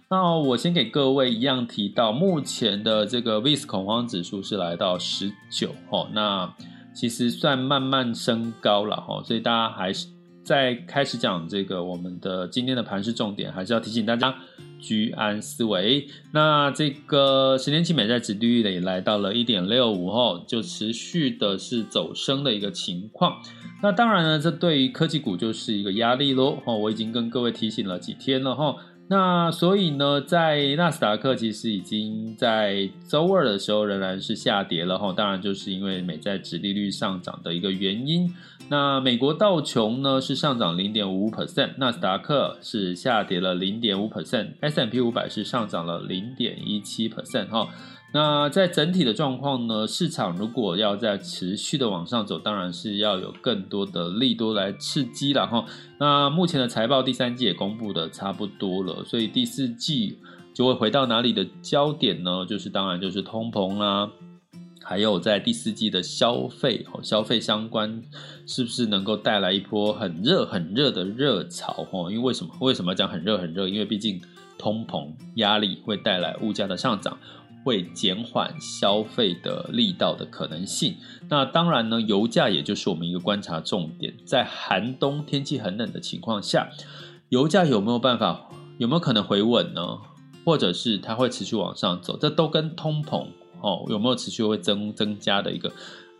[0.09, 6.51] 那我先给各位一样提到，目前的这个 VIX 恐慌指数是来到十九哈，那
[6.95, 10.07] 其实算慢慢升高了哈，所以大家还是。
[10.43, 14.35] 在开始讲这个我们的今天的盘市重点，还是要提醒大家
[14.81, 16.07] 居安思危。
[16.31, 23.41] 那这个十年期美债殖利率呢，也来到了一点六五后，就持续的是走升的一个情况。
[23.81, 26.57] 那当然呢，这对于科技股就是一个压力喽。
[26.65, 28.75] 哦，我已经跟各位提醒了几天了哈。
[29.15, 38.33] 那所以呢，在纳斯达克其实已经在周二的时候仍然是下跌了哈，当然就是因为美债殖利率上涨的一个原因。
[38.69, 47.67] 那美国道琼呢是上涨零点五 percent，纳斯达克是下跌了零点五 percent，S&P 五百是上涨了零点一七 percent 哈。
[48.13, 55.65] 那在整体的状况呢，市场如果要再持续的往上走，当然是要有更多的利多来刺激了哈。
[55.97, 60.19] 那目前的财报第三季也公布的差不多了，所以第四季
[60.53, 62.45] 就会回到哪里的焦点呢？
[62.45, 64.07] 就是当然就是通膨啦，
[64.83, 68.03] 还有在第四季的消费哦，消费相关
[68.45, 72.11] 是不是能够带来一波很热很热的热潮哦？
[72.11, 72.53] 因为为什么？
[72.59, 73.67] 为什么讲很热很热？
[73.67, 74.21] 因为毕竟
[74.55, 77.17] 通膨压力会带来物价的上涨。
[77.63, 80.95] 会减缓消费的力道的可能性。
[81.29, 84.13] 那当然呢，油价也就是我们一个观察重点。
[84.25, 86.69] 在寒冬天气很冷的情况下，
[87.29, 89.81] 油价有没有办法，有没有可能回稳呢？
[90.45, 92.17] 或者是它会持续往上走？
[92.17, 93.27] 这都跟通膨
[93.61, 95.71] 哦有没有持续会增增加的一个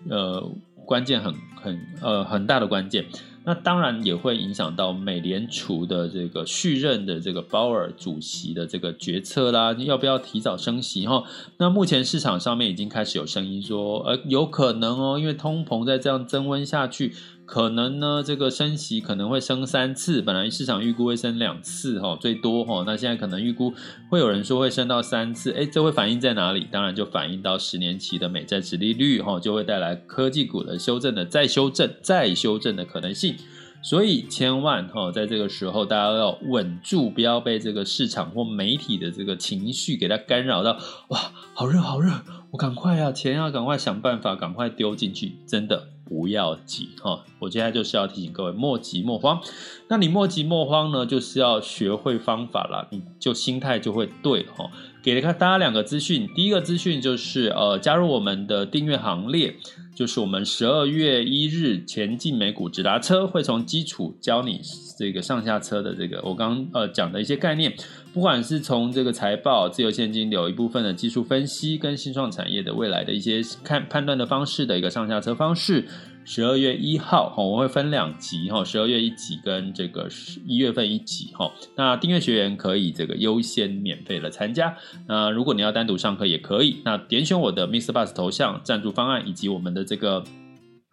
[0.09, 0.49] 呃
[0.85, 3.05] 关键很很呃很大的关键。
[3.45, 11.23] 那当然也会影响到美联储的这个续任的这个鲍尔主席的这个决策啦，要不要提早升息哈？
[11.57, 17.13] 那目前市场上面已经开始有声音说，呃，有可能哦，因为通膨在这样增温下去。
[17.45, 23.73] 可能呢，这个升息可能会升三次，本来市场预估会升两次哈，最多哈，那现在可能预估
[24.09, 26.67] 会有人说会升到三次，诶，这会反映在哪里？
[26.71, 33.35] 当然就反映到十年期的美债殖利率哈，就会带来科技股的修正的再修正、再修正的可能性。
[33.81, 40.79] 所以千万哈，在这个时候大家要稳住，不要被这个市场或媒体的这个情绪给它干扰到。
[41.09, 41.19] 哇，
[41.53, 42.09] 好热好热，
[42.53, 45.87] 我赶快啊，钱要赶快想办法，赶快丢进去，真的。
[46.05, 49.41] 不要急哈，我接下来就是要提醒各位莫急莫慌。
[49.87, 54.69] 那你莫急莫慌呢，就是要学会方法啦，你就心态就会对哈。
[55.01, 59.55] 给了大家两个资讯，第一个资讯就是呃，加入我们的订阅行列，
[59.95, 64.61] 就是我们十二月一日前进美股直达车会从基础教你
[65.03, 67.73] 这个上下车的这个我刚呃讲的一些概念，
[68.13, 75.83] 不管是从这个财报、自由现金流一部分的技术分析，跟新创产业的未来的一些看判断的方式的一个上下车方式。
[76.25, 80.07] 十二月一号，我会分两集哈，十二月一集跟这个
[80.47, 81.51] 一月份一集哈。
[81.75, 84.73] 那订阅学员可以这个优先免费的参加。
[85.05, 87.91] 那如果你要单独上课也可以，那点选我的 Mr.
[87.91, 90.23] Bus 头像赞助方案以及我们的这个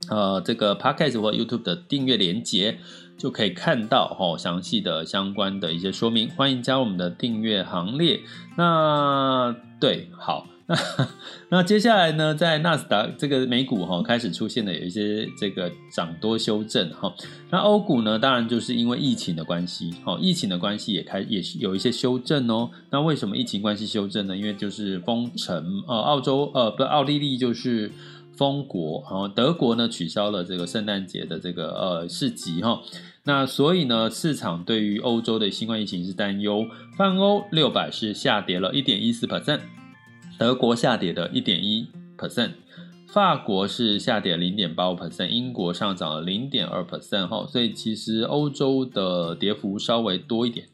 [0.08, 2.78] 呃这个 Podcast 或 YouTube 的订阅连接，
[3.20, 6.30] 就可以看到哈详细的相关的一些说明。
[6.30, 8.20] 欢迎加入我们的订阅行列。
[8.56, 10.46] 那对，好。
[10.66, 10.76] 那
[11.50, 17.12] 那接下来呢，在纳斯达这个美股哈开始出现了有一些这个涨多修正哈。
[17.50, 22.70] 那欧股呢，当然就是因为疫情的关系，哈，疫情的关系也开也是有一些修正哦。
[22.90, 24.36] 那为什么疫情关系修正呢？
[24.36, 27.90] 因为就是封城，呃，澳洲呃不，奥地利就是
[28.36, 32.80] 封国，然后德国呢取消了这个圣诞节的这个呃市集哈。
[33.30, 36.66] 那所以呢，市场对于欧洲的新冠疫情是担忧，
[36.96, 39.60] 泛欧六百是下跌了一点一四 percent。
[40.36, 41.86] 德国下跌的一点一
[42.18, 42.54] percent，
[43.06, 50.66] 法国是下跌零点八五 percent，英国上涨了零点二 percent 哈，所以其实欧洲的跌幅稍微多一点。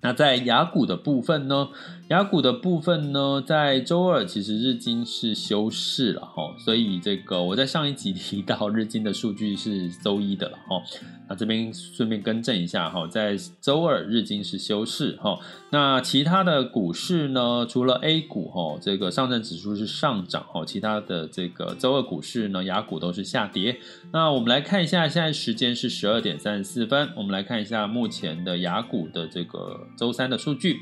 [0.00, 1.70] 那在亚股的部分呢？
[2.08, 10.82] 雅股的部分呢，在周二其实日经是休市了哈，所以这个我在上一集提到日经的数据是周一的了哈。
[11.26, 15.38] 那这边顺便更正一下哈，在周二日经是休市哈。
[15.70, 23.78] 那其他的股市呢，除了 A 股哈，这个上证指数是上涨哈，其他的这个周二股市呢，雅股都是下跌。
[24.12, 30.80] 那我们来看一下，现在时间是十二点三十四分，我们来看一下目前的雅股的这个周三的数据。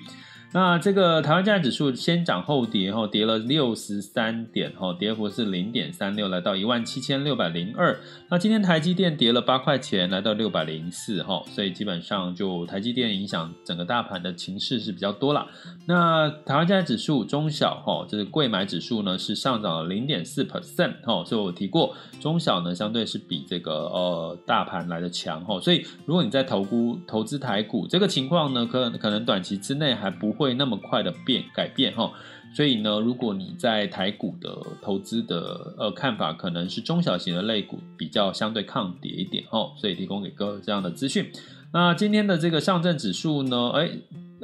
[0.55, 7.99] 那这个台湾加权指数先涨后跌，哈，跌了六十三点，哈，跌幅是零点三六，来到一万七千六百零二。
[8.29, 15.47] 那今天台积电跌了八块钱，来到六百零四，哈，所以基本上就台积电影响整个大盘的情势是比较多了。
[15.87, 30.42] 那台湾加权指数中小，哈，这个柜买指数呢是上涨了零点四 percent，哈，所以我提过中小呢相对是比这个呃大盘来的强，哈，所以如果你在投估投资台股这个情况呢，可可能短期之内还不。
[30.43, 32.13] 会那么快的变改变哈，
[32.55, 41.31] 所以呢，如果你在台股的投资的呃看法，可能是中小型的类股比较相对抗跌一点哦，所以提供给各位这样的资讯。
[41.73, 43.91] 那今天的这个上证指数呢，哎。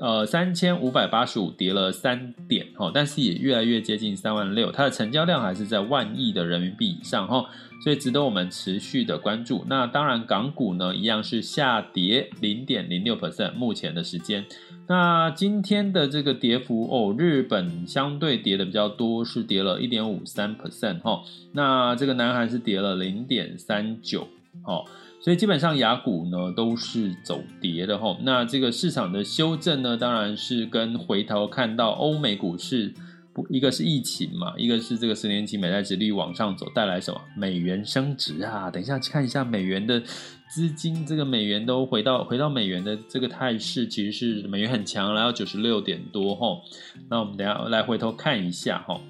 [0.00, 7.46] 呃，三千五百八十五跌了三点哈，但是也越来越接近三万六，它的成交量还是在万亿的人民币以上哈，
[7.82, 9.64] 所以值得我们持续的关注。
[9.68, 14.44] 那当然，港股呢一样是下跌零点零六 percent，目前的时间。
[14.86, 21.22] 那今天的这个跌幅哦，日本相对跌的比较多，是跌了一点五三 percent 哈，
[21.52, 24.28] 那这个南韩是跌了零点三九
[24.62, 24.84] 哈。
[25.20, 32.94] 所以基本上雅股呢都是走跌的哈，那这个市场的修正呢，当然是跟回头看到欧美股市
[33.32, 38.70] 不，一个是疫情嘛，一个是这个十年期美债殖率往上走带来什么美元升值啊。
[38.70, 40.00] 等一下看一下美元的
[40.48, 46.56] 资金，这个美元都回到回到美元的这个态势，其实是美元很强，来到九十六点多哈。
[47.10, 49.00] 那我们等下来回头看一下哈。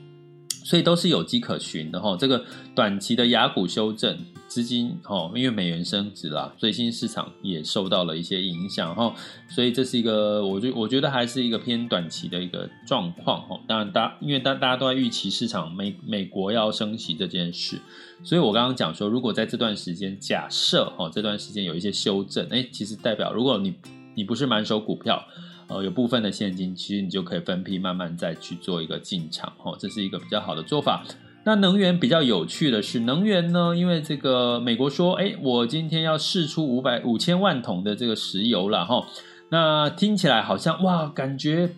[0.68, 2.44] 所以都是有迹可循的哈，这个
[2.74, 9.14] 短期的亚股修正资金哈，因为美元升值啦，最新市场也受到了一些影响哈，
[9.48, 13.58] 所以这是一个我觉我觉得还是一个偏短期的一个状况哈。
[13.66, 17.80] 当然大因为大大家都在预期市场美美国要升息这件事，
[18.22, 23.74] 所以我刚刚讲说，如果在这段时间假设哈这段时间有一些修正，诶，其实代表如果你
[24.14, 25.24] 你不是满手股票。
[25.68, 31.04] 呃，有部分的现金，其实你就可以分批慢慢再去做一个进场，哈，这是一个比较好的做法。
[31.44, 39.06] 那能源比较有趣的是，能源呢，因为这个美国说，哎，我今天要释出五百五千万桶的这个石油了，哈，
[39.50, 41.70] 那听起来好像哇，感觉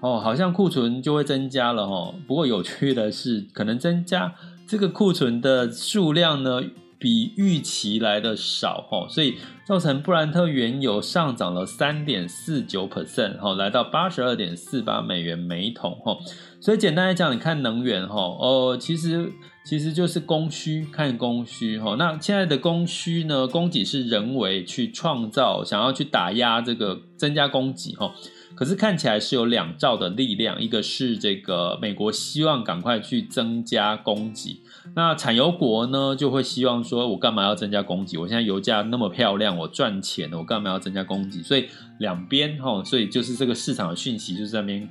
[0.00, 2.14] 哦，好像库存就会增加了，哈。
[2.26, 4.34] 不过有趣的是，可能增加
[4.66, 6.62] 这个库存的数量呢，
[7.00, 16.18] 比预期来的少哈，所以造成布兰特原油上涨了三点四九 percent 哈，来到八十二点四八美元每桶哈。
[16.60, 19.32] 所以简单来讲，你看能源哈，哦，其实
[19.64, 21.96] 其实就是供需，看供需哈。
[21.98, 28.12] 那现在的供需呢，供给是人为去创造，想要去打压这个增加供给哈。
[28.54, 34.60] 可是看起来是有两兆的力量，一个是这个美国希望赶快去增加供给。
[34.94, 38.18] 那产油国呢，就会希望说，我干嘛要增加供给？
[38.18, 41.42] 我现在油价那么漂亮，我赚钱了，我干嘛要增加供给？
[41.42, 44.86] 所以两边哈，所以就是这个市场的讯息就是在那边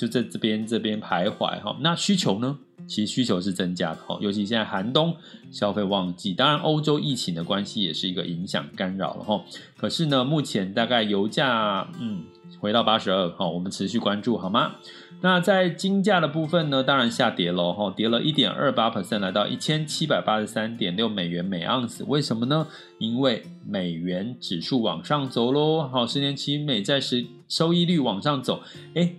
[0.00, 1.76] 就在这边这边徘徊哈。
[1.80, 2.58] 那需求呢？
[2.86, 5.14] 其实需求是增加的哈，尤其现在寒冬
[5.52, 9.44] 消费旺季，当然欧洲疫情的关系也是一个影响干扰了哈。
[9.76, 12.24] 可是呢，目前大概油价嗯
[12.58, 14.76] 回到八十二哈，我们持续关注好吗？
[15.20, 22.02] 那在金价的部分呢，当然下跌了哈，跌了一点二八 percent，来到一千七百八十三点六美元每盎司。
[22.08, 22.66] 为什么呢？
[22.98, 28.62] 因为美元指数往上走喽，好，十年期美债十收益率往上走。
[28.94, 29.16] 诶，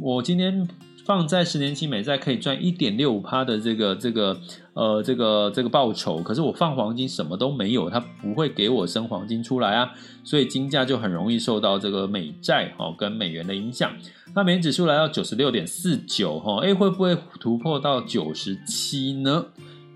[0.00, 0.66] 我今天
[1.04, 4.36] 放在十年期美债可以赚一点六五趴的这个这个
[4.72, 9.92] 呃这个这个报酬，可是我放黄金什么都没有，它不会给我升黄金出来啊，
[10.24, 13.92] 所以金价就很容易受到这个美债哈跟美元的影响。
[14.34, 19.46] 那美元指数来到九十六点四九哈，哎，会不会突破到九十七呢？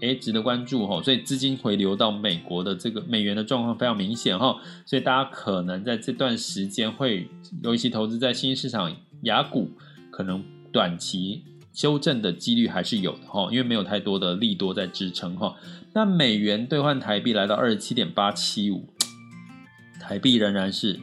[0.01, 1.03] 哎，值得关注哈。
[1.03, 7.29] 所以资金回流到美国的这个美元的状况非常明显哈，所以大家可能在这段时间会
[7.65, 9.69] 有一些投资在新兴市场雅股，
[10.19, 10.43] 可能
[10.73, 15.55] 短期修正的几率还是有的哈，因为没有太多的利多在支撑哈。
[15.93, 18.89] 那美元兑换台币来到二十七点八七五，
[20.01, 20.99] 台币仍然是。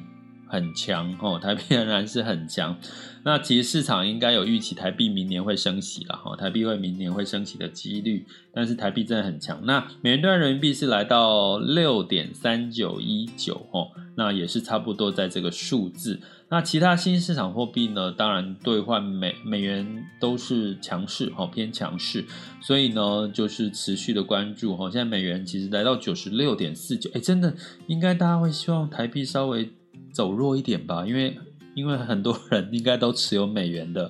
[0.47, 2.77] 很强哦，台币仍然是很强。
[3.23, 9.65] 那其实市场应该有预期台币明年会升息了哈，台币会明年会升息的几率，但是台币真的很强。
[9.65, 16.21] 那美元兑换人民币是来到六点三九一九哦，那也是差不多在这个数字。
[16.55, 18.13] 那其他新市场货币呢？
[18.13, 22.23] 当然兑换美美元都是强势哈，偏强势，
[22.61, 24.89] 所以呢就是持续的关注哈。
[24.89, 27.53] 现在美元其实来到九十六点四九，哎，真的
[27.87, 29.69] 应该大家会希望台币稍微
[30.13, 31.05] 走弱一点吧？
[31.05, 31.37] 因为
[31.73, 34.09] 因为很多人应该都持有美元的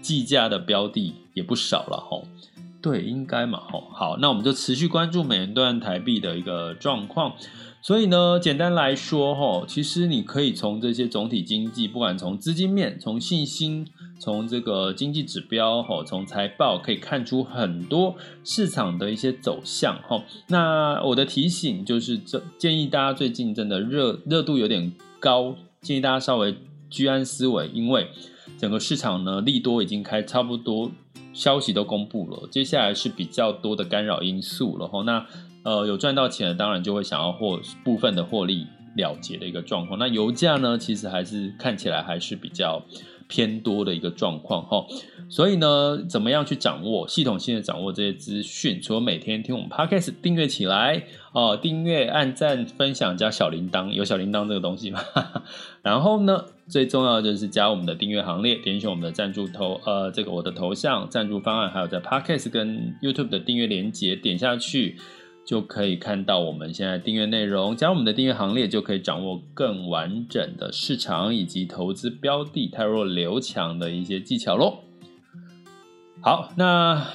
[0.00, 2.26] 计价的标的也不少了哈。
[2.80, 3.82] 对，应该嘛哈。
[3.92, 7.34] 好，那我们就持续关注美元兑换台币的一个状况。
[7.86, 13.86] 所以呢，简单来说，哈，其实你可以从这些总体经济，不管从资金面、从信心、
[14.18, 20.24] 从这个经济指标，哈，从财报，可以看出很多市场的一些走向，哈。
[20.48, 26.56] 那我的提醒就是，这建议大家最近真的热热度有点高，建议大家稍微
[26.88, 28.08] 居安思危，因为
[28.56, 30.90] 整个市场呢，利多已经开差不多，
[31.34, 35.02] 消息都公布了，接下来是比较多的干扰因素了，哈。
[35.02, 35.26] 那
[35.64, 39.98] 呃，有赚到钱的，当然就会想要获部分的获利了结的一个状况。
[39.98, 42.82] 那油价呢，其实还是看起来还是比较
[43.26, 44.86] 偏多的一个状况哈。
[45.30, 48.78] 所以呢，怎么样去掌握系统性的掌握这些资讯？
[48.80, 51.02] 除了每天听我们 Podcast 订阅起来
[51.32, 55.00] 哦，订阅、按赞、分享加小铃铛，有小铃铛这个东西吗？
[55.82, 64.98] 然后呢，最重要的就是加我们的订阅行列，点选我们的赞助头，呃，这个我的头像赞助方案，还有在 Podcast 跟 YouTube 的订阅连接，点下去。
[65.46, 74.78] 就可以看到我们现在订阅内容，加入我们的订阅行列，就可以掌握更完整的市场以及投资标的太弱留强的一些技巧喽。
[76.22, 77.06] 好，那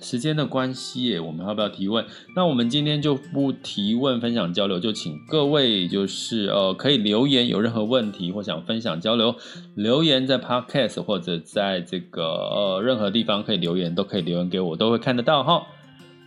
[0.00, 2.04] 时间的关系，我们要不要提问？
[2.36, 9.34] 那我们今天就不提问、分享、交流，就请各位就是呃可以留言，有任何问题或想分享交流，
[9.74, 15.66] 留言在 Podcast 或者在这个呃任何地方可以留言，都可以留言给我，都会看得到哈。